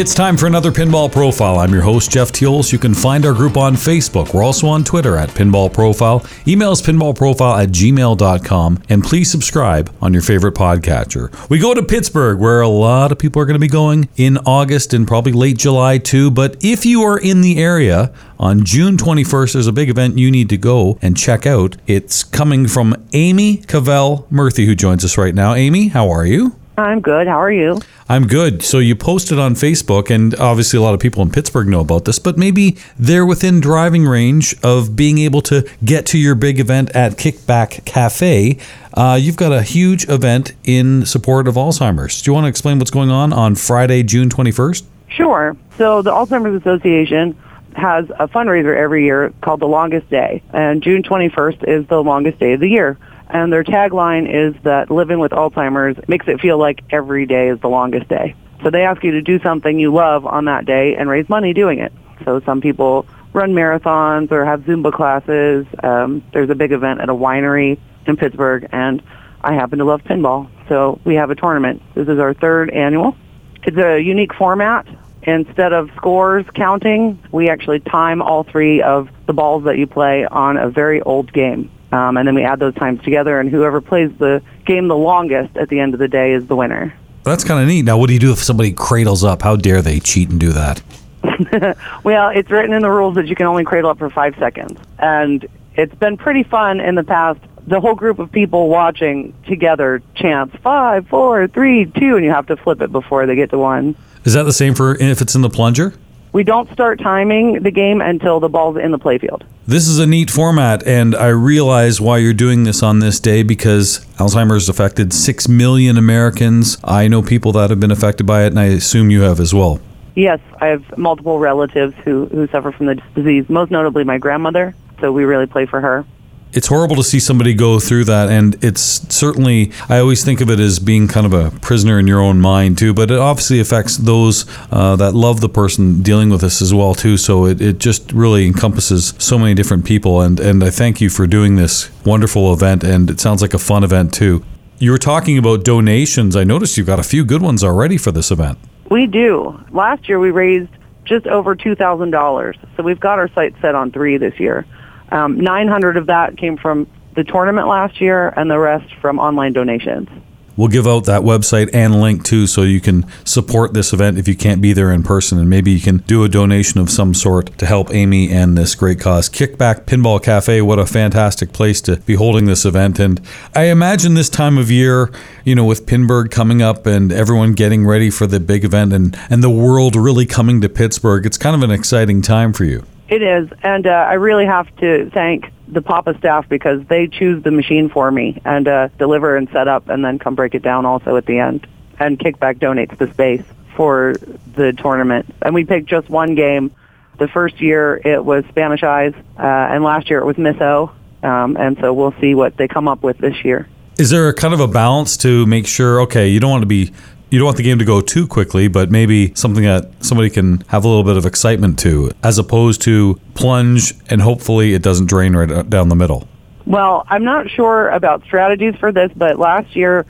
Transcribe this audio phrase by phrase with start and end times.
[0.00, 1.58] It's time for another Pinball Profile.
[1.58, 2.72] I'm your host, Jeff Teolis.
[2.72, 4.32] You can find our group on Facebook.
[4.32, 6.24] We're also on Twitter at Pinball Profile.
[6.48, 8.82] Email us pinballprofile at gmail.com.
[8.88, 11.50] And please subscribe on your favorite podcatcher.
[11.50, 14.38] We go to Pittsburgh, where a lot of people are going to be going in
[14.38, 16.30] August and probably late July too.
[16.30, 20.30] But if you are in the area on June 21st, there's a big event you
[20.30, 21.76] need to go and check out.
[21.86, 25.52] It's coming from Amy Cavell Murphy, who joins us right now.
[25.52, 26.58] Amy, how are you?
[26.80, 27.26] I'm good.
[27.26, 27.78] How are you?
[28.08, 28.62] I'm good.
[28.62, 32.06] So you posted on Facebook, and obviously a lot of people in Pittsburgh know about
[32.06, 36.58] this, but maybe they're within driving range of being able to get to your big
[36.58, 38.58] event at Kickback Cafe.
[38.94, 42.22] Uh, you've got a huge event in support of Alzheimer's.
[42.22, 44.84] Do you want to explain what's going on on Friday, June 21st?
[45.08, 45.56] Sure.
[45.76, 47.36] So the Alzheimer's Association
[47.74, 52.38] has a fundraiser every year called The Longest Day, and June 21st is the longest
[52.38, 52.98] day of the year.
[53.32, 57.60] And their tagline is that living with Alzheimer's makes it feel like every day is
[57.60, 58.34] the longest day.
[58.62, 61.54] So they ask you to do something you love on that day and raise money
[61.54, 61.92] doing it.
[62.24, 65.66] So some people run marathons or have Zumba classes.
[65.82, 69.02] Um, there's a big event at a winery in Pittsburgh, and
[69.40, 70.50] I happen to love pinball.
[70.68, 71.82] So we have a tournament.
[71.94, 73.16] This is our third annual.
[73.62, 74.86] It's a unique format.
[75.22, 80.24] Instead of scores counting, we actually time all three of the balls that you play
[80.24, 81.70] on a very old game.
[81.92, 85.56] Um, and then we add those times together, and whoever plays the game the longest
[85.56, 86.94] at the end of the day is the winner.
[87.24, 87.84] That's kind of neat.
[87.84, 89.42] Now, what do you do if somebody cradles up?
[89.42, 90.82] How dare they cheat and do that?
[92.04, 94.78] well, it's written in the rules that you can only cradle up for five seconds.
[94.98, 97.40] And it's been pretty fun in the past.
[97.66, 102.46] The whole group of people watching together chants five, four, three, two, and you have
[102.46, 103.96] to flip it before they get to one.
[104.24, 105.94] Is that the same for if it's in the plunger?
[106.32, 109.42] We don't start timing the game until the ball's in the playfield.
[109.66, 113.42] This is a neat format, and I realize why you're doing this on this day
[113.42, 116.78] because Alzheimer's affected 6 million Americans.
[116.84, 119.52] I know people that have been affected by it, and I assume you have as
[119.52, 119.80] well.
[120.14, 124.74] Yes, I have multiple relatives who, who suffer from the disease, most notably my grandmother,
[125.00, 126.04] so we really play for her
[126.52, 128.82] it's horrible to see somebody go through that and it's
[129.14, 132.40] certainly i always think of it as being kind of a prisoner in your own
[132.40, 136.60] mind too but it obviously affects those uh, that love the person dealing with this
[136.60, 140.64] as well too so it, it just really encompasses so many different people and, and
[140.64, 144.12] i thank you for doing this wonderful event and it sounds like a fun event
[144.12, 144.42] too.
[144.78, 146.36] You were talking about donations.
[146.36, 148.58] I noticed you've got a few good ones already for this event.
[148.90, 149.62] We do.
[149.70, 150.70] Last year we raised
[151.04, 154.64] just over $2000 so we've got our sights set on three this year
[155.10, 159.52] um, 900 of that came from the tournament last year, and the rest from online
[159.52, 160.08] donations.
[160.56, 164.28] We'll give out that website and link too, so you can support this event if
[164.28, 167.14] you can't be there in person, and maybe you can do a donation of some
[167.14, 169.30] sort to help Amy and this great cause.
[169.30, 172.98] Kickback Pinball Cafe, what a fantastic place to be holding this event!
[172.98, 173.20] And
[173.54, 175.10] I imagine this time of year,
[175.44, 179.18] you know, with Pinburgh coming up and everyone getting ready for the big event, and
[179.30, 182.84] and the world really coming to Pittsburgh, it's kind of an exciting time for you.
[183.10, 187.42] It is, and uh, I really have to thank the Papa staff because they choose
[187.42, 190.62] the machine for me and uh, deliver and set up, and then come break it
[190.62, 191.66] down also at the end.
[191.98, 193.42] And Kickback donates the space
[193.74, 194.14] for
[194.54, 196.70] the tournament, and we picked just one game.
[197.18, 200.92] The first year it was Spanish Eyes, uh, and last year it was Miss O.
[201.24, 203.68] Um, and so we'll see what they come up with this year.
[203.98, 206.00] Is there a kind of a balance to make sure?
[206.02, 206.92] Okay, you don't want to be
[207.30, 210.60] you don't want the game to go too quickly, but maybe something that somebody can
[210.68, 215.06] have a little bit of excitement to, as opposed to plunge and hopefully it doesn't
[215.06, 216.26] drain right down the middle.
[216.66, 220.06] Well, I'm not sure about strategies for this, but last year,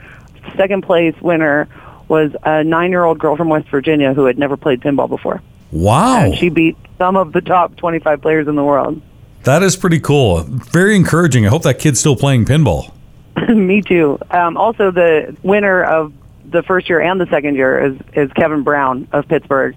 [0.55, 1.67] second place winner
[2.07, 5.41] was a nine-year-old girl from West Virginia who had never played pinball before.
[5.71, 6.25] Wow!
[6.25, 9.01] And she beat some of the top 25 players in the world.
[9.43, 10.43] That is pretty cool.
[10.43, 11.45] Very encouraging.
[11.45, 12.93] I hope that kid's still playing pinball.
[13.49, 14.19] Me too.
[14.29, 16.13] Um, also, the winner of
[16.51, 19.75] the first year and the second year is is Kevin Brown of Pittsburgh.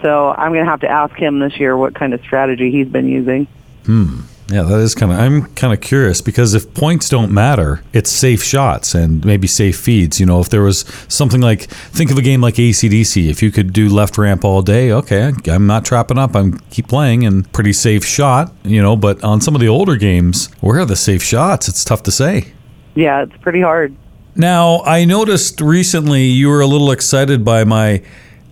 [0.00, 2.88] So I'm going to have to ask him this year what kind of strategy he's
[2.88, 3.46] been using.
[3.86, 4.22] Hmm.
[4.48, 5.18] Yeah, that is kind of.
[5.18, 9.78] I'm kind of curious because if points don't matter, it's safe shots and maybe safe
[9.78, 10.20] feeds.
[10.20, 13.30] You know, if there was something like, think of a game like ACDC.
[13.30, 16.36] If you could do left ramp all day, okay, I'm not trapping up.
[16.36, 18.52] I'm keep playing and pretty safe shot.
[18.64, 21.68] You know, but on some of the older games, where are the safe shots?
[21.68, 22.52] It's tough to say.
[22.94, 23.96] Yeah, it's pretty hard.
[24.34, 28.02] Now, I noticed recently you were a little excited by my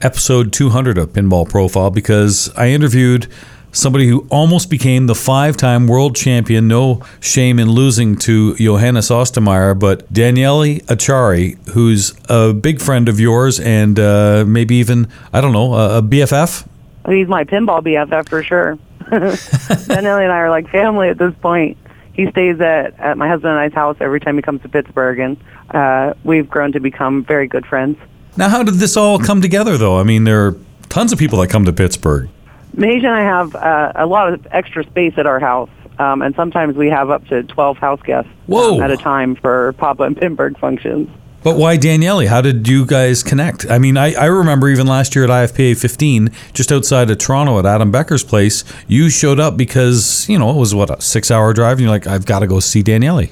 [0.02, 3.28] episode 200 of Pinball Profile because I interviewed
[3.72, 6.68] somebody who almost became the five time world champion.
[6.68, 13.18] No shame in losing to Johannes Ostermeier, but Daniele Acciari, who's a big friend of
[13.18, 16.66] yours and uh, maybe even, I don't know, a BFF?
[17.08, 18.78] He's my pinball BFF for sure.
[19.08, 21.78] Daniele and I are like family at this point
[22.20, 25.18] he stays at, at my husband and I's house every time he comes to Pittsburgh,
[25.18, 25.36] and
[25.70, 27.98] uh, we've grown to become very good friends.
[28.36, 29.98] Now, how did this all come together, though?
[29.98, 30.56] I mean, there are
[30.90, 32.28] tons of people that come to Pittsburgh.
[32.76, 36.34] Mahesh and I have uh, a lot of extra space at our house, um, and
[36.34, 38.30] sometimes we have up to 12 house guests
[38.76, 41.08] um, at a time for Papa and Pinburgh functions.
[41.42, 42.26] But why Daniele?
[42.28, 43.68] How did you guys connect?
[43.70, 47.58] I mean, I, I remember even last year at IFPA 15, just outside of Toronto
[47.58, 51.30] at Adam Becker's place, you showed up because, you know, it was what, a six
[51.30, 51.72] hour drive?
[51.78, 53.28] And you're like, I've got to go see Daniele.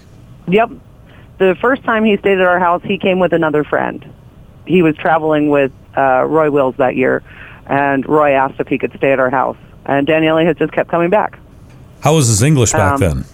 [0.48, 0.70] Yep.
[1.36, 4.04] The first time he stayed at our house, he came with another friend.
[4.66, 7.22] He was traveling with uh, Roy Wils that year,
[7.66, 9.56] and Roy asked if he could stay at our house.
[9.84, 11.38] And Daniele has just kept coming back.
[12.00, 13.24] How was his English back Um, then?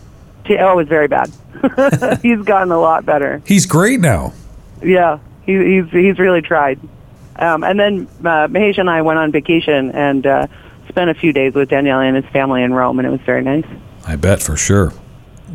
[0.45, 1.31] T- Oh, it was very bad.
[2.23, 3.41] he's gotten a lot better.
[3.47, 4.33] He's great now.
[4.85, 6.81] Yeah, he, he's he's really tried.
[7.37, 10.47] Um, and then uh, Mahesh and I went on vacation and uh,
[10.89, 13.43] spent a few days with Daniele and his family in Rome, and it was very
[13.43, 13.67] nice.
[14.07, 14.93] I bet for sure.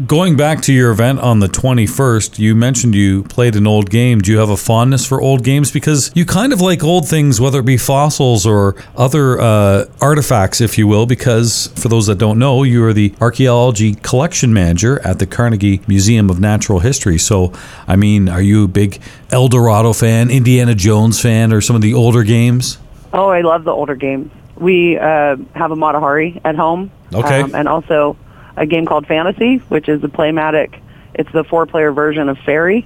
[0.08, 4.22] Going back to your event on the 21st, you mentioned you played an old game.
[4.22, 5.72] Do you have a fondness for old games?
[5.72, 10.62] Because you kind of like old things, whether it be fossils or other uh, artifacts,
[10.62, 11.06] if you will.
[11.06, 15.82] Because for those that don't know, you are the archaeology collection manager at the Carnegie
[15.86, 17.18] Museum of Natural History.
[17.18, 17.52] So,
[17.86, 21.82] I mean, are you a big El Dorado fan, Indiana Jones fan, or some of
[21.82, 22.78] the older games?
[23.12, 24.32] Oh, I love the older games.
[24.56, 26.90] We uh, have a Matahari at home.
[27.14, 27.42] Okay.
[27.42, 28.16] Um, and also
[28.60, 30.80] a game called Fantasy, which is a Playmatic.
[31.16, 32.86] It's the four-player version of Fairy,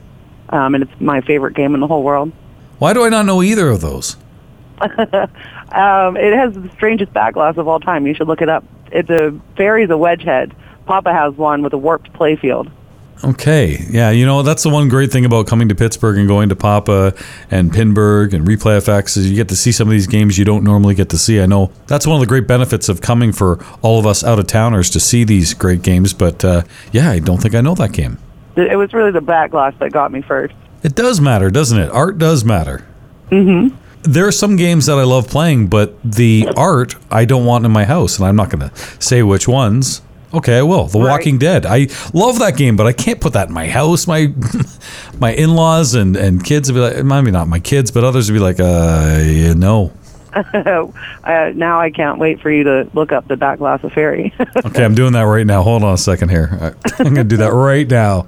[0.50, 2.32] um, and it's my favorite game in the whole world.
[2.80, 4.16] Why do I not know either of those?
[5.74, 8.06] Um, it has the strangest back glass of all time.
[8.06, 8.64] You should look it up.
[8.92, 10.56] It's a Fairy's a wedge head.
[10.86, 12.72] Papa has one with a warped playfield.
[13.24, 13.86] Okay.
[13.90, 16.56] Yeah, you know, that's the one great thing about coming to Pittsburgh and going to
[16.56, 17.14] Papa
[17.50, 20.46] and Pinburgh and Replay FX is you get to see some of these games you
[20.46, 21.42] don't normally get to see.
[21.42, 24.40] I know that's one of the great benefits of coming for all of us out
[24.40, 27.76] of towners to see these great games, but uh, yeah, I don't think I know
[27.76, 28.18] that game.
[28.56, 30.54] It was really the back glass that got me first.
[30.84, 31.90] It does matter, doesn't it?
[31.92, 32.86] Art does matter.
[33.32, 33.76] Mm-hmm.
[34.04, 37.72] There are some games that I love playing, but the art I don't want in
[37.72, 40.02] my house, and I'm not going to say which ones.
[40.34, 40.86] Okay, I will.
[40.88, 41.12] The Right.
[41.12, 41.66] Walking Dead.
[41.66, 44.08] I love that game, but I can't put that in my house.
[44.08, 44.34] My
[45.20, 48.36] my in-laws and, and kids would be like, maybe not my kids, but others would
[48.36, 49.92] be like, uh, you know.
[50.34, 54.34] uh, now I can't wait for you to look up the back glass of Fairy.
[54.66, 55.62] Okay, I'm doing that right now.
[55.62, 56.50] Hold on a second here.
[56.60, 58.26] I- I'm going to do that right now.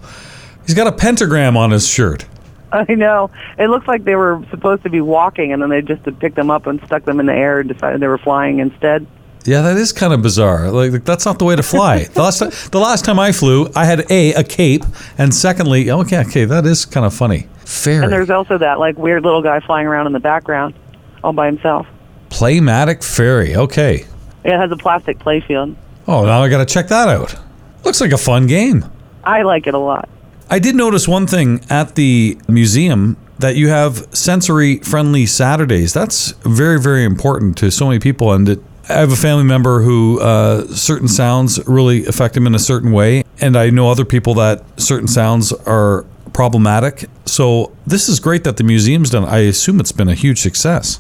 [0.66, 2.26] He's got a pentagram on his shirt.
[2.72, 3.32] I know.
[3.58, 6.52] It looks like they were supposed to be walking, and then they just picked them
[6.52, 9.08] up and stuck them in the air and decided they were flying instead.
[9.46, 10.72] Yeah, that is kind of bizarre.
[10.72, 12.04] Like like, that's not the way to fly.
[12.14, 14.84] the last time, the last time I flew, I had a a cape,
[15.18, 17.48] and secondly, oh, okay, okay, that is kind of funny.
[17.66, 18.04] Fair.
[18.04, 20.76] And there's also that like weird little guy flying around in the background,
[21.24, 21.88] all by himself.
[22.30, 23.56] Playmatic fairy.
[23.56, 24.06] Okay.
[24.44, 25.76] It has a plastic playfield.
[26.08, 27.36] Oh, now I got to check that out.
[27.84, 28.86] Looks like a fun game.
[29.24, 30.08] I like it a lot.
[30.50, 35.94] I did notice one thing at the museum that you have sensory friendly Saturdays.
[35.94, 38.32] That's very, very important to so many people.
[38.32, 42.54] And it, I have a family member who uh, certain sounds really affect him in
[42.54, 43.24] a certain way.
[43.42, 47.06] And I know other people that certain sounds are problematic.
[47.26, 49.26] So this is great that the museum's done.
[49.26, 51.00] I assume it's been a huge success.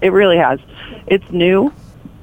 [0.00, 0.58] It really has.
[1.06, 1.72] It's new.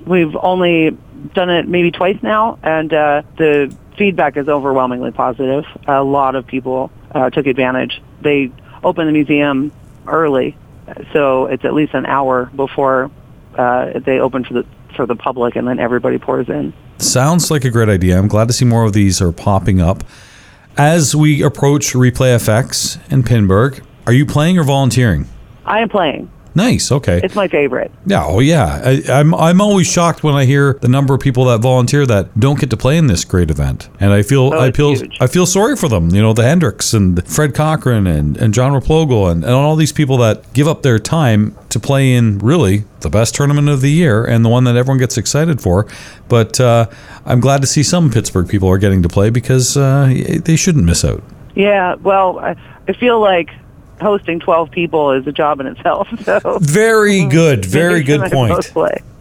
[0.06, 0.98] We've only
[1.34, 5.66] done it maybe twice now, and uh, the feedback is overwhelmingly positive.
[5.88, 8.02] A lot of people uh, took advantage.
[8.22, 8.52] They
[8.84, 9.72] opened the museum
[10.08, 10.58] early,
[11.14, 13.12] so it's at least an hour before
[13.56, 14.66] uh, they open for the
[14.96, 16.74] for the public, and then everybody pours in.
[16.98, 18.18] Sounds like a great idea.
[18.18, 20.04] I'm glad to see more of these are popping up.
[20.78, 25.28] As we approach Replay FX in Pinburgh, are you playing or volunteering?
[25.66, 26.32] I am playing.
[26.56, 26.92] Nice.
[26.92, 27.22] Okay.
[27.24, 27.92] It's my favorite.
[28.06, 28.26] Yeah.
[28.26, 28.82] Oh, yeah.
[28.84, 32.38] I, I'm I'm always shocked when I hear the number of people that volunteer that
[32.40, 35.18] don't get to play in this great event, and I feel Oh, I feel huge.
[35.22, 36.10] I feel sorry for them.
[36.10, 39.92] You know, the Hendricks and Fred Cochran and, and John Raplogo and, and all these
[39.94, 43.92] people that give up their time to play in really the best tournament of the
[43.92, 45.88] year and the one that everyone gets excited for.
[46.28, 46.88] But uh,
[47.26, 50.08] I'm glad to see some Pittsburgh people are getting to play because uh,
[50.44, 51.24] they shouldn't miss out.
[51.56, 51.96] Yeah.
[51.96, 52.56] Well, I,
[52.88, 53.50] I feel like
[54.02, 56.08] hosting 12 people is a job in itself.
[56.24, 57.30] So Very mm-hmm.
[57.30, 57.66] good.
[57.66, 58.66] Very good point.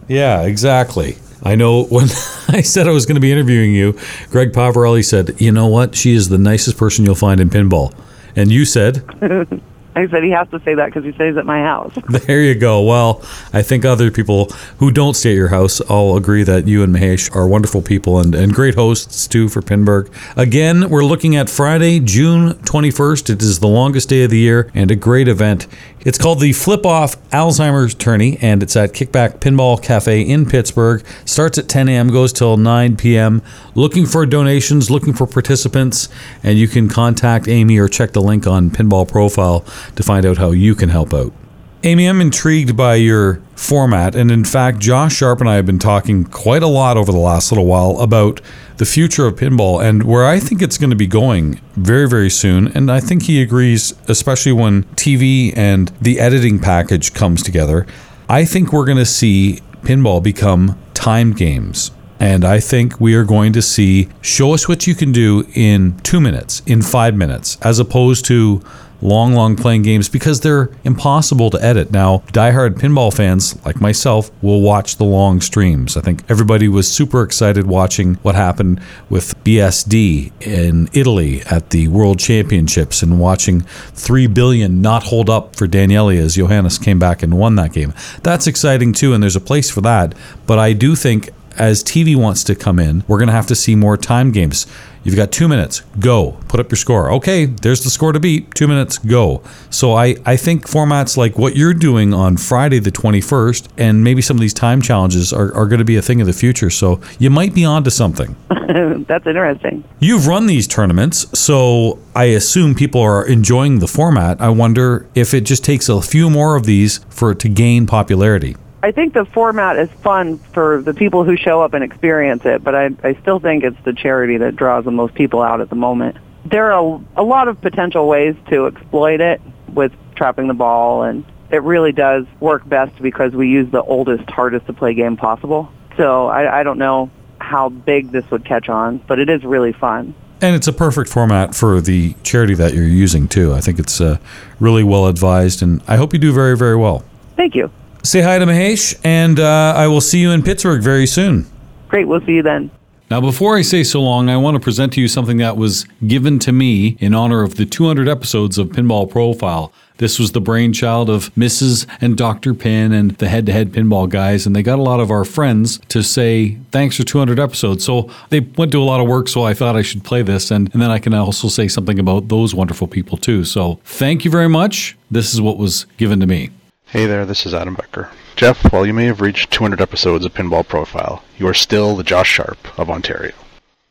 [0.07, 1.17] Yeah, exactly.
[1.43, 2.03] I know when
[2.49, 3.97] I said I was going to be interviewing you,
[4.29, 5.95] Greg Poverelli said, "You know what?
[5.95, 7.93] She is the nicest person you'll find in pinball."
[8.35, 9.03] And you said,
[9.95, 11.93] I said he has to say that because he stays at my house.
[12.09, 13.21] "There you go." Well,
[13.53, 14.45] I think other people
[14.77, 18.19] who don't stay at your house all agree that you and Mahesh are wonderful people
[18.19, 20.09] and, and great hosts too for Pinburgh.
[20.35, 23.29] Again, we're looking at Friday, June 21st.
[23.31, 25.67] It is the longest day of the year and a great event.
[26.05, 31.05] It's called the Flip Off Alzheimer's Tourney, and it's at Kickback Pinball Cafe in Pittsburgh.
[31.25, 33.41] Starts at 10 a.m., goes till 9 p.m.
[33.75, 36.07] Looking for donations, looking for participants,
[36.41, 39.65] and you can contact Amy or check the link on Pinball Profile
[39.97, 41.33] to find out how you can help out.
[41.81, 44.13] Amy, I'm intrigued by your format.
[44.13, 47.17] And in fact, Josh Sharp and I have been talking quite a lot over the
[47.17, 48.41] last little while about
[48.77, 52.29] the future of pinball and where I think it's going to be going very, very
[52.29, 52.67] soon.
[52.75, 57.87] And I think he agrees, especially when TV and the editing package comes together.
[58.27, 61.91] I think we're going to see pinball become timed games.
[62.19, 65.97] And I think we are going to see show us what you can do in
[65.99, 68.61] two minutes, in five minutes, as opposed to
[69.01, 71.91] long, long playing games because they're impossible to edit.
[71.91, 75.95] Now, diehard pinball fans like myself will watch the long streams.
[75.95, 81.87] I think everybody was super excited watching what happened with BSD in Italy at the
[81.87, 87.23] World Championships and watching 3 billion not hold up for Daniele as Johannes came back
[87.23, 87.93] and won that game.
[88.23, 90.13] That's exciting too, and there's a place for that.
[90.45, 91.29] But I do think
[91.59, 94.65] as TV wants to come in, we're going to have to see more time games.
[95.03, 97.11] You've got two minutes, go, put up your score.
[97.13, 99.41] Okay, there's the score to beat, two minutes, go.
[99.69, 104.21] So I, I think formats like what you're doing on Friday the 21st and maybe
[104.21, 106.69] some of these time challenges are, are going to be a thing of the future.
[106.69, 108.35] So you might be onto something.
[108.49, 109.83] That's interesting.
[109.99, 114.39] You've run these tournaments, so I assume people are enjoying the format.
[114.41, 117.87] I wonder if it just takes a few more of these for it to gain
[117.87, 118.55] popularity.
[118.81, 122.63] I think the format is fun for the people who show up and experience it,
[122.63, 125.69] but I, I still think it's the charity that draws the most people out at
[125.69, 126.17] the moment.
[126.45, 129.41] There are a, a lot of potential ways to exploit it
[129.73, 134.29] with trapping the ball, and it really does work best because we use the oldest,
[134.29, 135.71] hardest to play game possible.
[135.97, 139.73] So I, I don't know how big this would catch on, but it is really
[139.73, 140.15] fun.
[140.41, 143.53] And it's a perfect format for the charity that you're using, too.
[143.53, 144.19] I think it's uh,
[144.57, 147.03] really well advised, and I hope you do very, very well.
[147.35, 147.69] Thank you.
[148.03, 151.45] Say hi to Mahesh, and uh, I will see you in Pittsburgh very soon.
[151.89, 152.07] Great.
[152.07, 152.71] We'll see you then.
[153.11, 155.85] Now, before I say so long, I want to present to you something that was
[156.05, 159.73] given to me in honor of the 200 episodes of Pinball Profile.
[159.97, 161.85] This was the brainchild of Mrs.
[161.99, 162.53] and Dr.
[162.53, 165.25] Pin and the head to head pinball guys, and they got a lot of our
[165.25, 167.83] friends to say thanks for 200 episodes.
[167.83, 170.51] So they went to a lot of work, so I thought I should play this,
[170.51, 173.43] and, and then I can also say something about those wonderful people too.
[173.43, 174.97] So thank you very much.
[175.11, 176.51] This is what was given to me.
[176.91, 178.09] Hey there, this is Adam Becker.
[178.35, 182.03] Jeff, while you may have reached 200 episodes of Pinball Profile, you are still the
[182.03, 183.33] Josh Sharp of Ontario.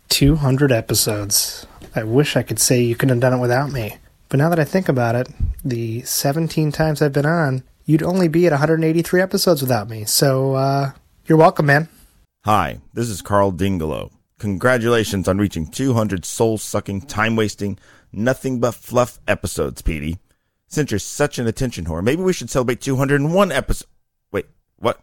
[0.08, 1.64] 200 episodes.
[1.94, 3.98] I wish I could say you couldn't have done it without me.
[4.28, 5.28] But now that I think about it,
[5.64, 10.04] the 17 times I've been on, you'd only be at 183 episodes without me.
[10.04, 10.90] So, uh,
[11.26, 11.88] you're welcome, man.
[12.46, 14.10] Hi, this is Carl Dingolo.
[14.40, 17.78] Congratulations on reaching 200 soul sucking, time wasting,
[18.12, 20.18] nothing but fluff episodes, Petey.
[20.68, 23.90] Since you're such an attention whore, maybe we should celebrate 201 episodes.
[24.30, 24.46] Wait,
[24.76, 25.00] what?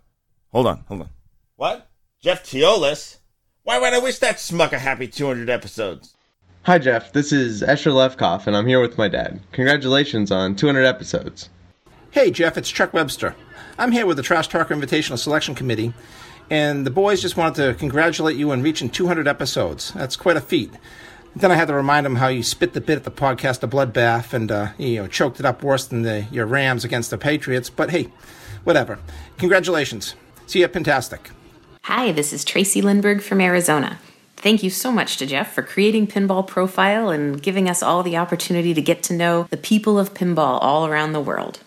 [0.51, 1.10] Hold on, hold on.
[1.55, 1.89] What?
[2.22, 3.17] Jeff Teolis?
[3.63, 6.15] Why would I wish that smuck a happy 200 episodes?
[6.63, 7.12] Hi, Jeff.
[7.12, 9.39] This is Escher Lefkoff, and I'm here with my dad.
[9.51, 11.50] Congratulations on 200 episodes.
[12.12, 13.36] Hey, Jeff, it's Chuck Webster.
[13.77, 15.93] I'm here with the Trash Talker Invitational Selection Committee,
[16.50, 19.91] and the boys just wanted to congratulate you on reaching 200 episodes.
[19.93, 20.72] That's quite a feat.
[21.35, 23.67] Then I had to remind him how you spit the bit at the podcast, a
[23.67, 27.17] bloodbath, and uh, you know choked it up worse than the, your Rams against the
[27.17, 27.69] Patriots.
[27.69, 28.09] But hey,
[28.63, 28.99] whatever.
[29.37, 30.15] Congratulations.
[30.47, 31.31] See you at Pintastic.
[31.83, 33.99] Hi, this is Tracy Lindberg from Arizona.
[34.37, 38.17] Thank you so much to Jeff for creating Pinball Profile and giving us all the
[38.17, 41.59] opportunity to get to know the people of pinball all around the world.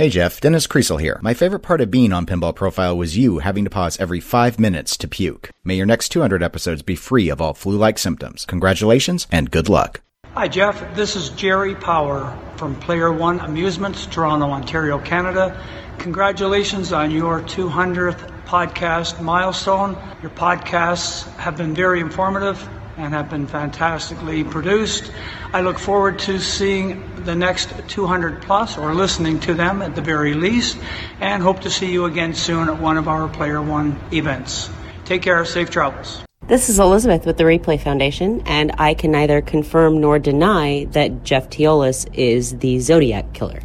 [0.00, 1.20] Hey Jeff, Dennis Kriesel here.
[1.20, 4.58] My favorite part of being on Pinball Profile was you having to pause every five
[4.58, 5.50] minutes to puke.
[5.62, 8.46] May your next 200 episodes be free of all flu-like symptoms.
[8.46, 10.00] Congratulations and good luck.
[10.32, 15.62] Hi Jeff, this is Jerry Power from Player One Amusements, Toronto, Ontario, Canada.
[15.98, 19.98] Congratulations on your 200th podcast milestone.
[20.22, 22.66] Your podcasts have been very informative
[23.00, 25.10] and have been fantastically produced.
[25.52, 30.02] I look forward to seeing the next 200 plus or listening to them at the
[30.02, 30.78] very least
[31.20, 34.70] and hope to see you again soon at one of our Player One events.
[35.04, 36.22] Take care, safe travels.
[36.46, 41.22] This is Elizabeth with the Replay Foundation, and I can neither confirm nor deny that
[41.22, 43.60] Jeff Teolis is the Zodiac Killer.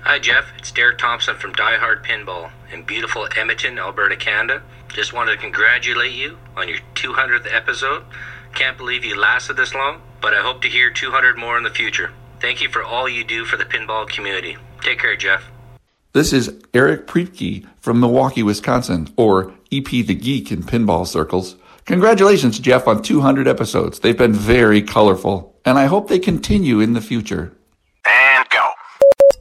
[0.00, 0.46] Hi, Jeff.
[0.58, 4.62] It's Derek Thompson from Die Hard Pinball in beautiful Edmonton, Alberta, Canada.
[4.88, 8.04] Just wanted to congratulate you on your 200th episode.
[8.56, 11.68] Can't believe you lasted this long, but I hope to hear 200 more in the
[11.68, 12.10] future.
[12.40, 14.56] Thank you for all you do for the pinball community.
[14.80, 15.44] Take care, Jeff.
[16.14, 21.56] This is Eric Priepke from Milwaukee, Wisconsin, or EP the Geek in pinball circles.
[21.84, 23.98] Congratulations, Jeff, on 200 episodes.
[24.00, 27.52] They've been very colorful, and I hope they continue in the future.
[28.06, 28.70] And go.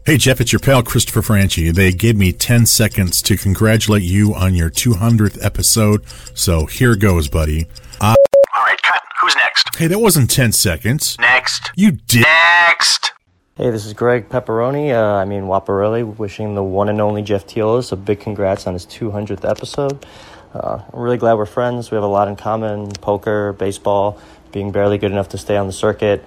[0.06, 1.72] Hey, Jeff, it's your pal Christopher Franchi.
[1.72, 6.04] They gave me 10 seconds to congratulate you on your 200th episode,
[6.34, 7.68] so here goes, buddy.
[8.02, 8.16] Uh,
[8.58, 9.02] All right, cut.
[9.26, 9.76] Who's next?
[9.76, 11.18] Hey, that wasn't 10 seconds.
[11.20, 11.72] Next.
[11.76, 12.22] You did.
[12.22, 13.12] Next.
[13.58, 14.92] Hey, this is Greg Pepperoni.
[14.92, 18.74] Uh, I mean, Waparelli, wishing the one and only Jeff Teolis a big congrats on
[18.74, 20.06] his 200th episode.
[20.54, 21.90] Uh, I'm really glad we're friends.
[21.90, 25.66] We have a lot in common poker, baseball, being barely good enough to stay on
[25.66, 26.24] the circuit.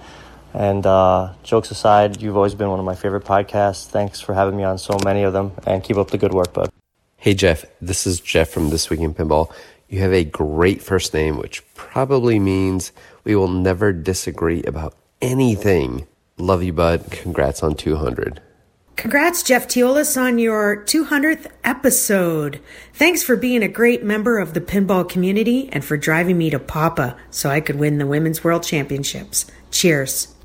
[0.53, 3.87] And uh, jokes aside, you've always been one of my favorite podcasts.
[3.87, 6.51] Thanks for having me on so many of them, and keep up the good work,
[6.51, 6.69] bud.
[7.15, 7.63] Hey, Jeff.
[7.79, 9.53] This is Jeff from This Week in Pinball.
[9.89, 12.91] You have a great first name, which probably means
[13.23, 16.07] we will never disagree about anything.
[16.37, 17.09] Love you, bud.
[17.09, 18.39] Congrats on 200.
[18.95, 22.59] Congrats, Jeff Teolis, on your 200th episode.
[22.93, 26.59] Thanks for being a great member of the pinball community and for driving me to
[26.59, 29.49] Papa so I could win the Women's World Championships.
[29.71, 30.35] Cheers.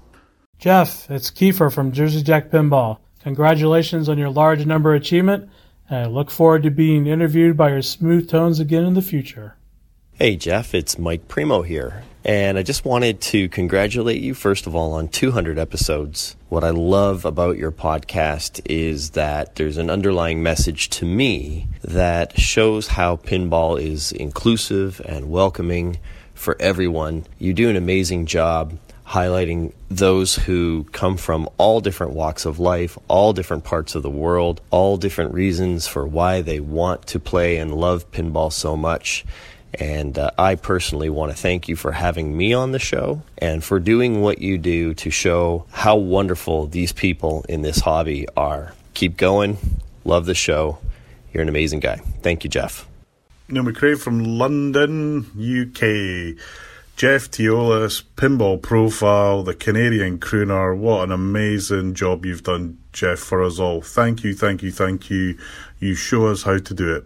[0.58, 2.98] Jeff, it's Kiefer from Jersey Jack Pinball.
[3.24, 5.50] Congratulations on your large number achievement,
[5.88, 9.56] and I look forward to being interviewed by your smooth tones again in the future.
[10.12, 12.04] Hey, Jeff, it's Mike Primo here.
[12.24, 16.36] And I just wanted to congratulate you, first of all, on 200 episodes.
[16.48, 22.38] What I love about your podcast is that there's an underlying message to me that
[22.38, 25.98] shows how pinball is inclusive and welcoming
[26.32, 27.26] for everyone.
[27.38, 32.98] You do an amazing job highlighting those who come from all different walks of life,
[33.08, 37.58] all different parts of the world, all different reasons for why they want to play
[37.58, 39.24] and love pinball so much.
[39.74, 43.62] And uh, I personally want to thank you for having me on the show and
[43.62, 48.72] for doing what you do to show how wonderful these people in this hobby are.
[48.94, 49.58] Keep going.
[50.04, 50.78] Love the show.
[51.32, 51.96] You're an amazing guy.
[52.22, 52.86] Thank you, Jeff.
[53.48, 56.38] Neil McRae from London, UK.
[56.96, 60.76] Jeff Teolis, Pinball Profile, the Canadian Crooner.
[60.76, 63.82] What an amazing job you've done, Jeff, for us all.
[63.82, 65.36] Thank you, thank you, thank you.
[65.80, 67.04] You show us how to do it.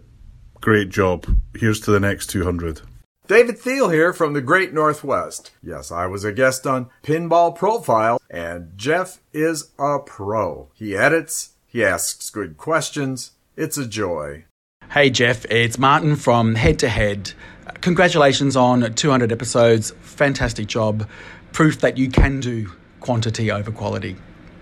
[0.61, 1.25] Great job.
[1.55, 2.81] Here's to the next 200.
[3.27, 5.51] David Thiel here from the Great Northwest.
[5.63, 10.69] Yes, I was a guest on Pinball Profile, and Jeff is a pro.
[10.75, 13.31] He edits, he asks good questions.
[13.57, 14.45] It's a joy.
[14.91, 17.33] Hey Jeff, it's Martin from Head to Head.
[17.81, 19.91] Congratulations on 200 episodes.
[20.01, 21.07] Fantastic job.
[21.53, 24.15] Proof that you can do quantity over quality.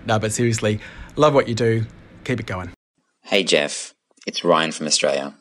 [0.06, 0.80] No, but seriously,
[1.16, 1.86] love what you do.
[2.24, 2.70] Keep it going.
[3.22, 3.94] Hey Jeff,
[4.26, 5.34] it's Ryan from Australia.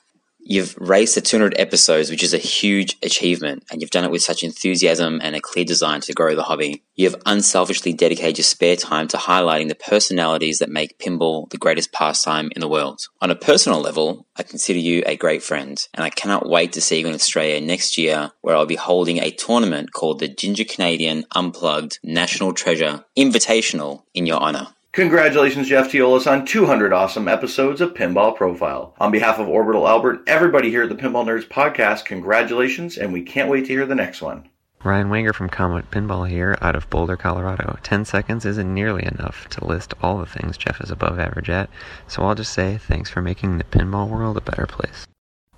[0.49, 4.21] You've raced to 200 episodes, which is a huge achievement, and you've done it with
[4.21, 6.83] such enthusiasm and a clear design to grow the hobby.
[6.95, 11.57] You have unselfishly dedicated your spare time to highlighting the personalities that make pinball the
[11.57, 13.01] greatest pastime in the world.
[13.19, 16.81] On a personal level, I consider you a great friend, and I cannot wait to
[16.81, 20.63] see you in Australia next year, where I'll be holding a tournament called the Ginger
[20.63, 24.69] Canadian Unplugged National Treasure Invitational in your honor.
[24.97, 28.95] Congratulations, Jeff Teolis, on 200 awesome episodes of Pinball Profile.
[28.97, 33.21] On behalf of Orbital Albert everybody here at the Pinball Nerds podcast, congratulations, and we
[33.21, 34.49] can't wait to hear the next one.
[34.83, 37.77] Ryan Wanger from Comet Pinball here out of Boulder, Colorado.
[37.83, 41.69] 10 seconds isn't nearly enough to list all the things Jeff is above average at,
[42.07, 45.05] so I'll just say thanks for making the pinball world a better place.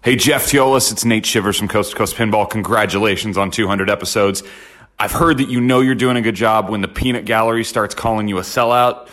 [0.03, 2.49] Hey, Jeff Teolis, it's Nate Shivers from Coast to Coast Pinball.
[2.49, 4.43] Congratulations on 200 episodes.
[4.99, 7.95] I've heard that you know you're doing a good job when the peanut gallery starts
[7.95, 9.07] calling you a sellout.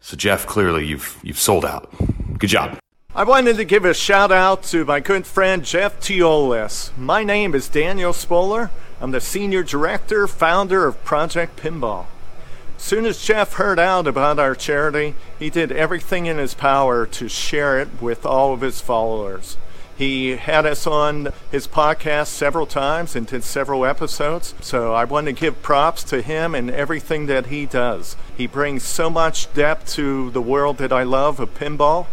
[0.00, 1.92] So Jeff, clearly you've you've sold out.
[2.38, 2.78] Good job.
[3.14, 6.96] I wanted to give a shout out to my good friend Jeff Teolis.
[6.96, 8.70] My name is Daniel Spolar.
[9.00, 12.06] I'm the senior director, founder of Project Pinball.
[12.76, 17.06] As soon as Jeff heard out about our charity, he did everything in his power
[17.06, 19.56] to share it with all of his followers.
[19.98, 24.54] He had us on his podcast several times and did several episodes.
[24.60, 28.16] So I want to give props to him and everything that he does.
[28.36, 32.06] He brings so much depth to the world that I love of pinball,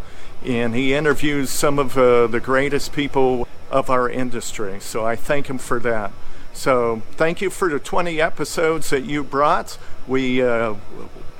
[0.43, 4.79] and he interviews some of uh, the greatest people of our industry.
[4.79, 6.11] So I thank him for that.
[6.53, 9.77] So thank you for the 20 episodes that you brought.
[10.07, 10.73] We uh,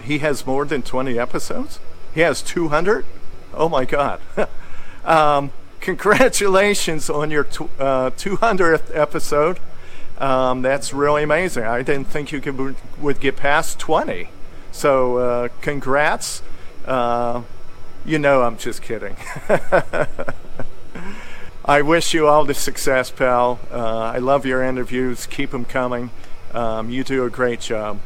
[0.03, 1.79] he has more than 20 episodes.
[2.13, 3.03] He has 200.
[3.51, 4.21] Oh my God.
[5.05, 5.51] um,
[5.85, 9.59] congratulations on your t- uh, 200th episode.
[10.17, 11.63] Um, that's really amazing.
[11.63, 14.29] I didn't think you could, would get past 20.
[14.71, 16.41] So, uh, congrats.
[16.85, 17.43] Uh,
[18.05, 19.15] you know, I'm just kidding.
[21.65, 23.59] I wish you all the success, pal.
[23.71, 25.25] Uh, I love your interviews.
[25.25, 26.11] Keep them coming.
[26.53, 27.99] Um, you do a great job.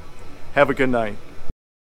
[0.54, 1.18] Have a good night.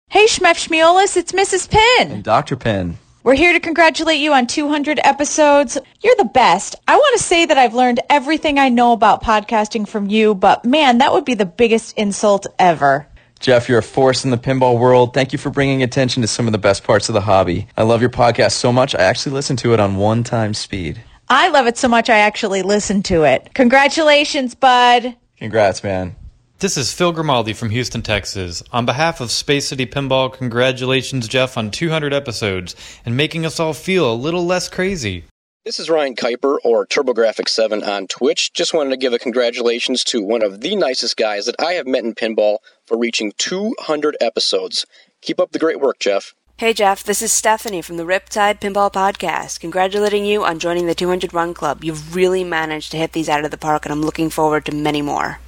[0.08, 1.70] Hey, Schmef Schmiolis, it's Mrs.
[1.70, 2.12] Pin.
[2.12, 2.56] And Dr.
[2.56, 2.98] Pin.
[3.22, 5.76] We're here to congratulate you on 200 episodes.
[6.02, 6.76] You're the best.
[6.88, 10.64] I want to say that I've learned everything I know about podcasting from you, but
[10.64, 13.06] man, that would be the biggest insult ever.
[13.38, 15.12] Jeff, you're a force in the pinball world.
[15.12, 17.68] Thank you for bringing attention to some of the best parts of the hobby.
[17.76, 21.02] I love your podcast so much, I actually listen to it on one time speed.
[21.28, 23.50] I love it so much I actually listen to it.
[23.52, 25.14] Congratulations, bud.
[25.36, 26.16] Congrats, man.
[26.60, 28.62] This is Phil Grimaldi from Houston, Texas.
[28.70, 33.72] On behalf of Space City Pinball, congratulations, Jeff, on 200 episodes and making us all
[33.72, 35.24] feel a little less crazy.
[35.64, 38.52] This is Ryan Kuiper or TurboGrafx7 on Twitch.
[38.52, 41.86] Just wanted to give a congratulations to one of the nicest guys that I have
[41.86, 44.84] met in pinball for reaching 200 episodes.
[45.22, 46.34] Keep up the great work, Jeff.
[46.58, 49.60] Hey Jeff, this is Stephanie from the Riptide Pinball Podcast.
[49.60, 51.82] Congratulating you on joining the 200 Run Club.
[51.82, 54.74] You've really managed to hit these out of the park, and I'm looking forward to
[54.74, 55.38] many more.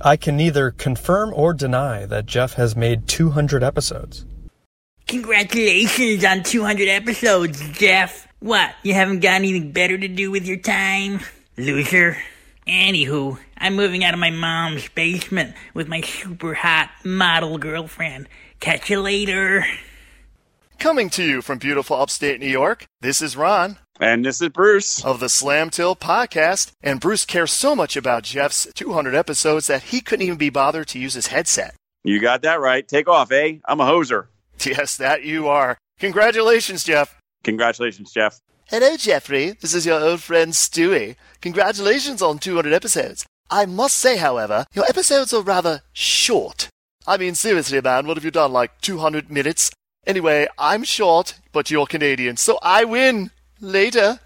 [0.00, 4.24] I can neither confirm or deny that Jeff has made 200 episodes.
[5.08, 8.28] Congratulations on 200 episodes, Jeff.
[8.40, 11.20] What, you haven't got anything better to do with your time?
[11.56, 12.16] Loser.
[12.66, 18.28] Anywho, I'm moving out of my mom's basement with my super hot model girlfriend.
[18.60, 19.64] Catch you later.
[20.78, 23.78] Coming to you from beautiful upstate New York, this is Ron.
[24.00, 25.04] And this is Bruce.
[25.04, 26.72] Of the Slam Tilt podcast.
[26.82, 30.86] And Bruce cares so much about Jeff's 200 episodes that he couldn't even be bothered
[30.88, 31.74] to use his headset.
[32.04, 32.86] You got that right.
[32.86, 33.58] Take off, eh?
[33.64, 34.26] I'm a hoser.
[34.64, 35.78] Yes, that you are.
[35.98, 37.20] Congratulations, Jeff.
[37.44, 38.40] Congratulations, Jeff.
[38.66, 39.52] Hello, Jeffrey.
[39.60, 41.16] This is your old friend Stewie.
[41.40, 43.24] Congratulations on 200 episodes.
[43.50, 46.68] I must say, however, your episodes are rather short.
[47.06, 48.52] I mean, seriously, man, what have you done?
[48.52, 49.70] Like 200 minutes?
[50.06, 53.30] Anyway, I'm short, but you're Canadian, so I win.
[53.60, 54.20] Later.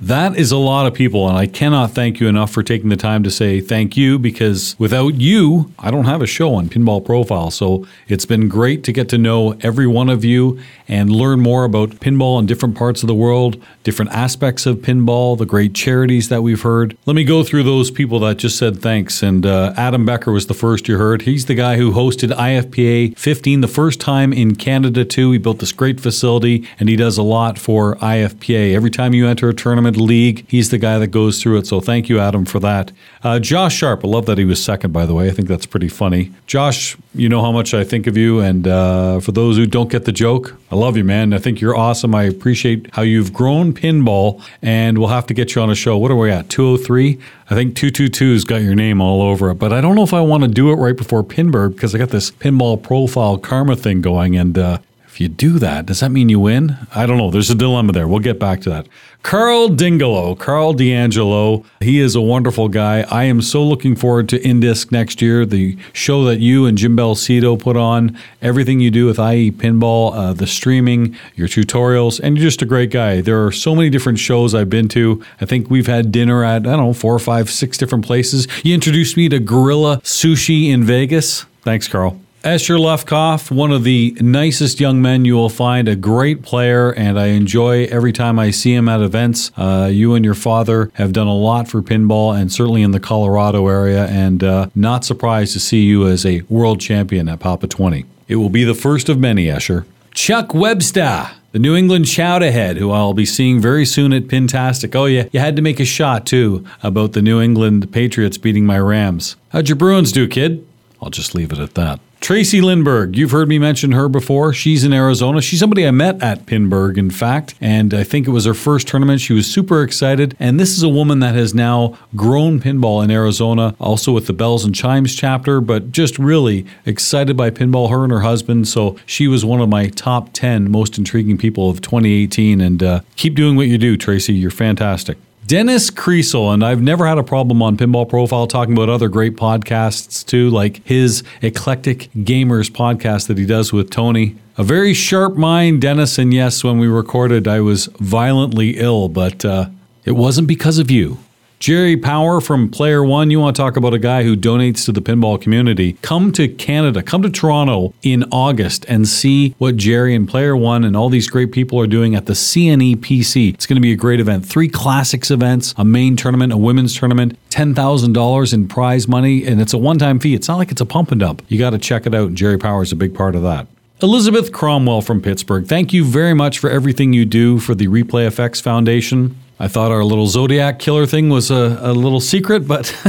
[0.00, 2.96] That is a lot of people, and I cannot thank you enough for taking the
[2.96, 7.04] time to say thank you because without you, I don't have a show on Pinball
[7.04, 7.52] Profile.
[7.52, 11.64] So it's been great to get to know every one of you and learn more
[11.64, 16.28] about pinball in different parts of the world, different aspects of pinball, the great charities
[16.28, 16.96] that we've heard.
[17.06, 19.22] Let me go through those people that just said thanks.
[19.22, 21.22] And uh, Adam Becker was the first you heard.
[21.22, 25.30] He's the guy who hosted IFPA 15 the first time in Canada, too.
[25.30, 28.74] He built this great facility and he does a lot for IFPA.
[28.74, 30.44] Every time you enter a tournament, league.
[30.48, 31.66] He's the guy that goes through it.
[31.66, 32.92] So thank you, Adam, for that.
[33.22, 35.28] Uh, Josh Sharp, I love that he was second, by the way.
[35.28, 36.32] I think that's pretty funny.
[36.46, 38.40] Josh, you know how much I think of you.
[38.40, 41.32] And uh, for those who don't get the joke, I love you, man.
[41.32, 42.14] I think you're awesome.
[42.14, 45.96] I appreciate how you've grown pinball, and we'll have to get you on a show.
[45.96, 46.48] What are we at?
[46.50, 47.18] 203?
[47.50, 50.20] I think 222's got your name all over it, but I don't know if I
[50.20, 54.00] want to do it right before Pinburgh because I got this pinball profile karma thing
[54.00, 54.78] going, and uh,
[55.14, 56.76] if you do that, does that mean you win?
[56.92, 57.30] I don't know.
[57.30, 58.08] There's a dilemma there.
[58.08, 58.88] We'll get back to that.
[59.22, 61.64] Carl Dingolo, Carl D'Angelo.
[61.78, 63.02] He is a wonderful guy.
[63.02, 66.96] I am so looking forward to Indisc next year, the show that you and Jim
[66.96, 72.36] Belsito put on, everything you do with IE Pinball, uh, the streaming, your tutorials, and
[72.36, 73.20] you're just a great guy.
[73.20, 75.24] There are so many different shows I've been to.
[75.40, 78.48] I think we've had dinner at, I don't know, four or five, six different places.
[78.64, 81.44] You introduced me to Gorilla Sushi in Vegas.
[81.62, 82.20] Thanks, Carl.
[82.44, 87.18] Escher Lefkoff, one of the nicest young men you will find, a great player, and
[87.18, 89.50] I enjoy every time I see him at events.
[89.56, 93.00] Uh, you and your father have done a lot for pinball, and certainly in the
[93.00, 97.66] Colorado area, and uh, not surprised to see you as a world champion at Papa
[97.66, 98.04] 20.
[98.28, 99.86] It will be the first of many, Escher.
[100.12, 104.94] Chuck Webster, the New England shout ahead, who I'll be seeing very soon at Pintastic.
[104.94, 108.66] Oh, yeah, you had to make a shot, too, about the New England Patriots beating
[108.66, 109.36] my Rams.
[109.48, 110.66] How'd your Bruins do, kid?
[111.00, 112.00] I'll just leave it at that.
[112.24, 114.54] Tracy Lindberg, you've heard me mention her before.
[114.54, 115.42] She's in Arizona.
[115.42, 118.88] She's somebody I met at Pinburgh, in fact, and I think it was her first
[118.88, 119.20] tournament.
[119.20, 120.34] She was super excited.
[120.40, 124.32] And this is a woman that has now grown pinball in Arizona, also with the
[124.32, 128.68] Bells and Chimes chapter, but just really excited by pinball, her and her husband.
[128.68, 132.62] So she was one of my top 10 most intriguing people of 2018.
[132.62, 134.32] And uh, keep doing what you do, Tracy.
[134.32, 135.18] You're fantastic.
[135.46, 139.36] Dennis Kriesel, and I've never had a problem on Pinball Profile talking about other great
[139.36, 144.36] podcasts too, like his Eclectic Gamers podcast that he does with Tony.
[144.56, 149.44] A very sharp mind, Dennis, and yes, when we recorded, I was violently ill, but
[149.44, 149.68] uh,
[150.06, 151.18] it wasn't because of you.
[151.64, 154.92] Jerry Power from Player One, you want to talk about a guy who donates to
[154.92, 155.94] the pinball community.
[156.02, 160.84] Come to Canada, come to Toronto in August and see what Jerry and Player One
[160.84, 163.54] and all these great people are doing at the CNEPC.
[163.54, 164.44] It's going to be a great event.
[164.44, 169.72] Three classics events, a main tournament, a women's tournament, $10,000 in prize money, and it's
[169.72, 170.34] a one time fee.
[170.34, 171.40] It's not like it's a pump and dump.
[171.48, 172.28] You got to check it out.
[172.28, 173.68] and Jerry Power is a big part of that.
[174.02, 178.28] Elizabeth Cromwell from Pittsburgh, thank you very much for everything you do for the Replay
[178.28, 179.40] FX Foundation.
[179.58, 182.92] I thought our little Zodiac killer thing was a, a little secret, but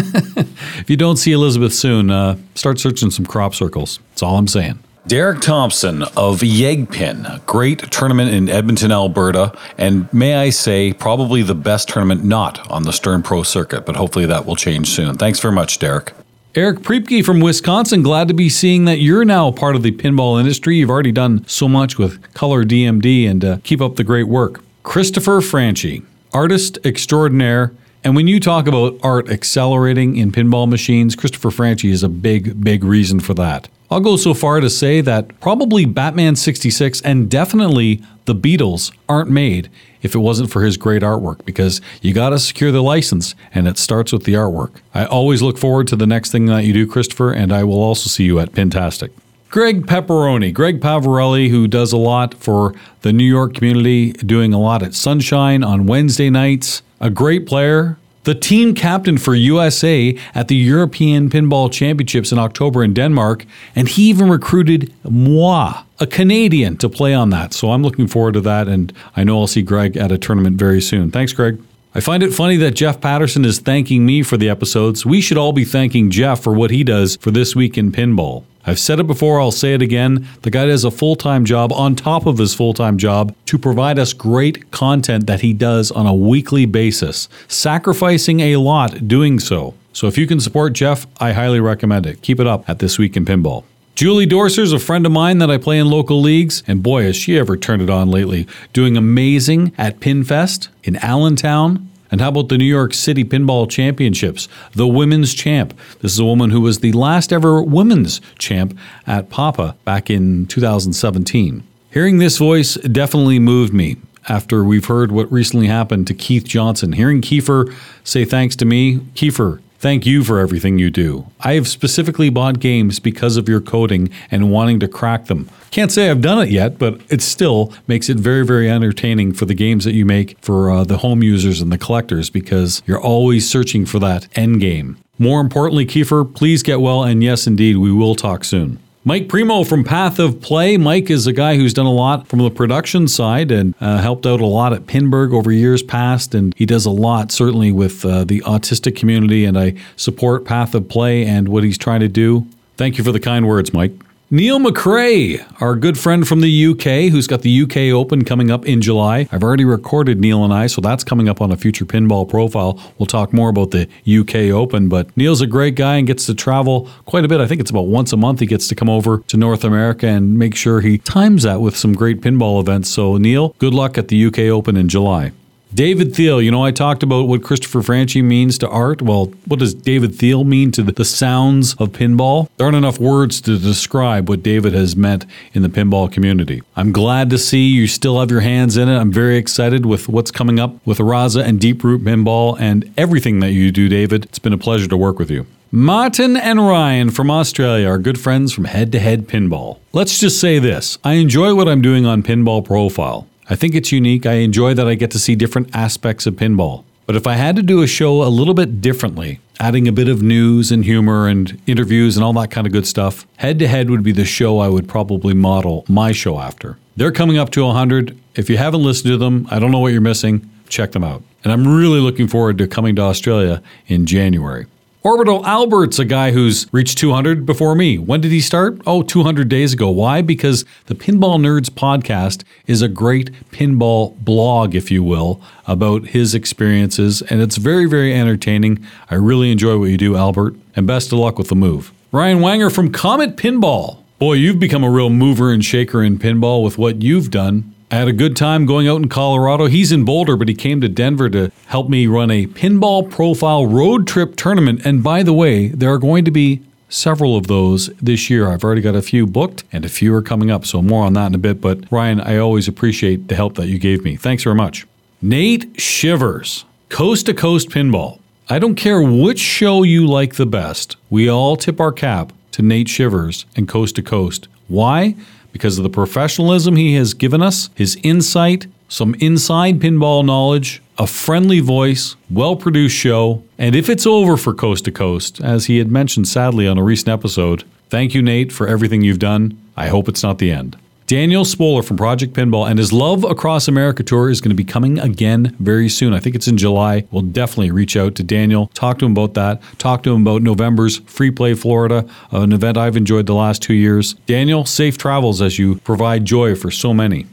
[0.78, 4.00] if you don't see Elizabeth soon, uh, start searching some crop circles.
[4.12, 4.80] That's all I'm saying.
[5.08, 11.44] Derek Thompson of Yegpin, a great tournament in Edmonton, Alberta, and may I say, probably
[11.44, 15.16] the best tournament not on the Stern Pro circuit, but hopefully that will change soon.
[15.16, 16.14] Thanks very much, Derek.
[16.56, 20.40] Eric Priepke from Wisconsin, glad to be seeing that you're now part of the pinball
[20.40, 20.78] industry.
[20.78, 24.64] You've already done so much with Color DMD and uh, keep up the great work.
[24.82, 26.02] Christopher Franchi,
[26.36, 27.72] artist extraordinaire
[28.04, 32.62] And when you talk about art accelerating in pinball machines, Christopher Franchi is a big,
[32.64, 33.68] big reason for that.
[33.90, 39.32] I'll go so far to say that probably Batman 66 and definitely the Beatles aren't
[39.32, 39.70] made
[40.02, 43.68] if it wasn't for his great artwork because you got to secure the license and
[43.68, 44.72] it starts with the artwork.
[44.94, 47.82] I always look forward to the next thing that you do, Christopher, and I will
[47.82, 49.10] also see you at Pintastic.
[49.50, 54.60] Greg Pepperoni, Greg Poverelli, who does a lot for the New York community, doing a
[54.60, 60.48] lot at Sunshine on Wednesday nights, a great player, the team captain for USA at
[60.48, 66.76] the European Pinball Championships in October in Denmark, and he even recruited moi, a Canadian,
[66.78, 67.54] to play on that.
[67.54, 70.58] So I'm looking forward to that, and I know I'll see Greg at a tournament
[70.58, 71.12] very soon.
[71.12, 71.62] Thanks, Greg.
[71.98, 75.06] I find it funny that Jeff Patterson is thanking me for the episodes.
[75.06, 78.44] We should all be thanking Jeff for what he does for this week in pinball.
[78.66, 80.28] I've said it before, I'll say it again.
[80.42, 83.58] The guy does a full time job on top of his full time job to
[83.58, 89.40] provide us great content that he does on a weekly basis, sacrificing a lot doing
[89.40, 89.74] so.
[89.94, 92.22] So if you can support Jeff, I highly recommend it.
[92.22, 93.64] Keep it up at This Week in Pinball.
[93.96, 97.16] Julie Dorser's a friend of mine that I play in local leagues, and boy, has
[97.16, 98.46] she ever turned it on lately.
[98.74, 101.90] Doing amazing at Pinfest in Allentown.
[102.12, 104.50] And how about the New York City Pinball Championships?
[104.74, 105.74] The women's champ.
[106.02, 108.78] This is a woman who was the last ever women's champ
[109.08, 111.64] at Papa back in 2017.
[111.90, 113.96] Hearing this voice definitely moved me
[114.28, 116.92] after we've heard what recently happened to Keith Johnson.
[116.92, 121.28] Hearing Kiefer say thanks to me, Kiefer, Thank you for everything you do.
[121.42, 125.48] I have specifically bought games because of your coding and wanting to crack them.
[125.70, 129.46] Can't say I've done it yet, but it still makes it very, very entertaining for
[129.46, 133.00] the games that you make for uh, the home users and the collectors because you're
[133.00, 134.98] always searching for that end game.
[135.20, 138.80] More importantly, Kiefer, please get well, and yes, indeed, we will talk soon.
[139.08, 140.78] Mike Primo from Path of Play.
[140.78, 144.26] Mike is a guy who's done a lot from the production side and uh, helped
[144.26, 146.34] out a lot at Pinburgh over years past.
[146.34, 149.46] And he does a lot, certainly, with uh, the autistic community.
[149.46, 152.48] And I support Path of Play and what he's trying to do.
[152.78, 153.94] Thank you for the kind words, Mike.
[154.36, 158.66] Neil McRae, our good friend from the UK, who's got the UK Open coming up
[158.66, 159.30] in July.
[159.32, 162.78] I've already recorded Neil and I, so that's coming up on a future pinball profile.
[162.98, 166.36] We'll talk more about the UK Open, but Neil's a great guy and gets to
[166.36, 167.40] travel quite a bit.
[167.40, 170.06] I think it's about once a month he gets to come over to North America
[170.06, 172.90] and make sure he times that with some great pinball events.
[172.90, 175.32] So, Neil, good luck at the UK Open in July.
[175.76, 179.02] David Thiel, you know, I talked about what Christopher Franchi means to art.
[179.02, 182.48] Well, what does David Thiel mean to the sounds of pinball?
[182.56, 186.64] There aren't enough words to describe what David has meant in the pinball community.
[186.78, 188.98] I'm glad to see you still have your hands in it.
[188.98, 193.42] I'm very excited with what's coming up with Araza and Deep Root Pinball and everything
[193.42, 194.24] that you do, David.
[194.26, 195.46] It's been a pleasure to work with you.
[195.74, 199.80] Martin and Ryan from Australia are good friends from Head to Head Pinball.
[199.92, 203.28] Let's just say this I enjoy what I'm doing on Pinball Profile.
[203.50, 204.26] I think it's unique.
[204.26, 206.84] I enjoy that I get to see different aspects of pinball.
[207.06, 210.08] But if I had to do a show a little bit differently, adding a bit
[210.08, 213.68] of news and humor and interviews and all that kind of good stuff, Head to
[213.68, 216.78] Head would be the show I would probably model my show after.
[216.96, 218.18] They're coming up to 100.
[218.34, 220.50] If you haven't listened to them, I don't know what you're missing.
[220.68, 221.22] Check them out.
[221.44, 224.66] And I'm really looking forward to coming to Australia in January.
[225.06, 228.00] Orbital Albert's a guy who's reached 200 before me.
[228.00, 228.82] When did he start?
[228.88, 229.88] Oh, 200 days ago.
[229.88, 230.24] Why?
[230.24, 236.34] Because the Pinball Nerds podcast is a great pinball blog, if you will, about his
[236.34, 238.84] experiences, and it's very, very entertaining.
[239.12, 241.94] I really enjoy what you do, Albert, and best of luck with the move.
[242.12, 244.00] Ryan Wanger from Comet Pinball.
[244.18, 247.75] Boy, you've become a real mover and shaker in pinball with what you've done.
[247.92, 249.68] I had a good time going out in Colorado.
[249.68, 253.68] He's in Boulder, but he came to Denver to help me run a pinball profile
[253.68, 254.86] road trip tournament.
[254.86, 258.50] And by the way, there are going to be several of those this year.
[258.50, 260.66] I've already got a few booked and a few are coming up.
[260.66, 261.62] So more on that in a bit.
[261.62, 264.16] But Ryan, I always appreciate the help that you gave me.
[264.16, 264.88] Thanks very much.
[265.22, 268.20] Nate Shivers, Coast to Coast Pinball.
[268.50, 270.98] I don't care which show you like the best.
[271.10, 274.48] We all tip our cap to Nate Shivers and Coast to Coast.
[274.68, 275.16] Why?
[275.56, 281.08] Because of the professionalism he has given us, his insight, some inside pinball knowledge, a
[281.08, 285.78] friendly voice, well produced show, and if it's over for Coast to Coast, as he
[285.78, 289.58] had mentioned sadly on a recent episode, thank you, Nate, for everything you've done.
[289.78, 290.76] I hope it's not the end.
[291.08, 294.64] Daniel Spolar from Project Pinball and his Love Across America tour is going to be
[294.64, 296.16] coming again very soon.
[296.16, 297.06] I think it's in July.
[297.12, 300.42] We'll definitely reach out to Daniel, talk to him about that, talk to him about
[300.42, 304.14] November's Free Play Florida, uh, an event I've enjoyed the last two years.
[304.26, 307.28] Daniel, safe travels as you provide joy for so many.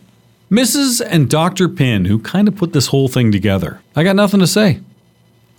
[0.51, 1.01] Mrs.
[1.01, 1.67] and Dr.
[1.67, 3.81] Pin, who kind of put this whole thing together.
[3.97, 4.81] I got nothing to say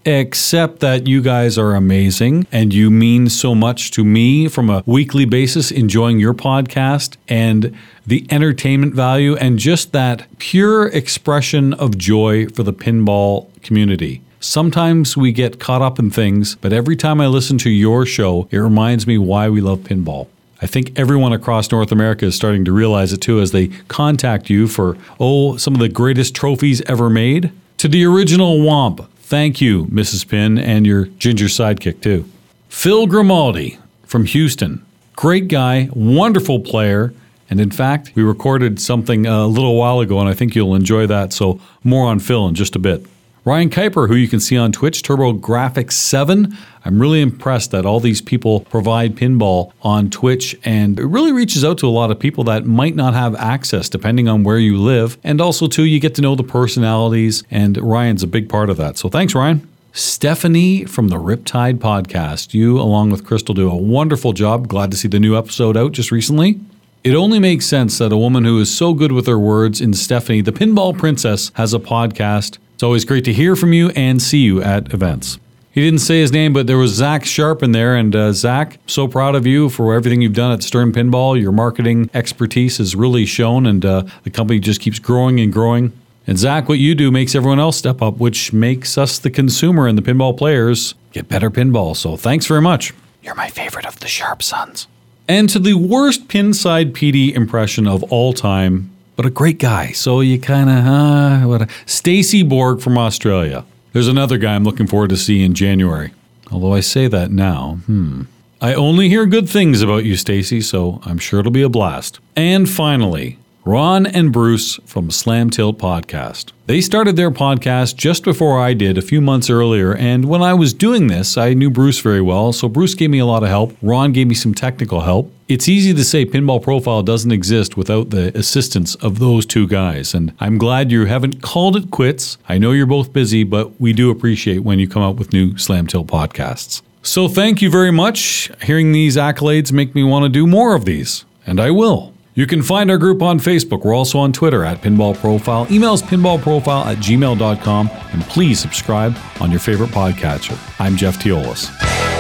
[0.06, 4.84] except that you guys are amazing and you mean so much to me from a
[4.86, 11.98] weekly basis, enjoying your podcast and the entertainment value and just that pure expression of
[11.98, 14.22] joy for the pinball community.
[14.40, 18.50] Sometimes we get caught up in things, but every time I listen to your show,
[18.52, 20.28] it reminds me why we love pinball.
[20.62, 24.50] I think everyone across North America is starting to realize it too as they contact
[24.50, 27.52] you for, oh, some of the greatest trophies ever made.
[27.78, 30.28] To the original Womp, thank you, Mrs.
[30.28, 32.24] Pin, and your ginger sidekick too.
[32.70, 34.86] Phil Grimaldi from Houston.
[35.16, 37.16] Great guy, wonderful player.
[37.50, 41.08] And in fact, we recorded something a little while ago, and I think you'll enjoy
[41.08, 41.34] that.
[41.34, 43.08] So, more on Phil in just a bit.
[43.46, 46.56] Ryan Kuiper, who you can see on Twitch, Turbo Graphics 7.
[46.86, 51.66] I'm really impressed that all these people provide pinball on Twitch, and it really reaches
[51.66, 54.78] out to a lot of people that might not have access depending on where you
[54.78, 55.18] live.
[55.26, 58.78] And also, too, you get to know the personalities, and Ryan's a big part of
[58.78, 58.98] that.
[58.98, 59.68] So, thanks, Ryan.
[59.92, 62.54] Stephanie from the Riptide podcast.
[62.54, 64.70] You, along with Crystal, do a wonderful job.
[64.70, 66.62] Glad to see the new episode out just recently.
[67.04, 69.94] It only makes sense that a woman who is so good with her words in
[69.94, 72.58] Stephanie, the Pinball Princess, has a podcast.
[72.74, 75.40] It's always great to hear from you and see you at events.
[75.74, 77.96] He didn't say his name, but there was Zach Sharpe in there.
[77.96, 81.40] And uh, Zach, so proud of you for everything you've done at Stern Pinball.
[81.42, 85.92] Your marketing expertise has really shown, and uh, the company just keeps growing and growing.
[86.28, 89.88] And Zach, what you do makes everyone else step up, which makes us, the consumer
[89.88, 91.96] and the pinball players, get better pinball.
[91.96, 92.94] So thanks very much.
[93.24, 94.88] You're my favorite of the Sharpe Sons.
[95.28, 99.92] And to the worst Pinside PD impression of all time, but a great guy.
[99.92, 101.70] So you kind of, uh, what?
[101.86, 103.66] Stacy Borg from Australia.
[103.94, 106.12] There's another guy I'm looking forward to see in January.
[106.52, 108.24] Although I say that now, hmm.
[108.62, 112.20] I only hear good things about you, Stacy, so I'm sure it'll be a blast.
[112.36, 116.52] And finally, Ron and Bruce from Slam Tilt Podcast.
[116.66, 120.54] They started their podcast just before I did a few months earlier, and when I
[120.54, 123.48] was doing this, I knew Bruce very well, so Bruce gave me a lot of
[123.48, 123.78] help.
[123.82, 125.32] Ron gave me some technical help.
[125.48, 130.14] It's easy to say Pinball Profile doesn't exist without the assistance of those two guys,
[130.14, 132.38] and I'm glad you haven't called it quits.
[132.50, 135.58] I know you're both busy, but we do appreciate when you come out with new
[135.58, 136.82] Slam Tilt podcasts.
[137.02, 138.52] So thank you very much.
[138.62, 142.13] Hearing these accolades make me want to do more of these, and I will.
[142.36, 143.84] You can find our group on Facebook.
[143.84, 145.68] We're also on Twitter at Pinball Profile.
[145.68, 147.90] Emails pinballprofile at gmail.com.
[148.12, 150.58] And please subscribe on your favorite podcatcher.
[150.80, 152.13] I'm Jeff Teolis.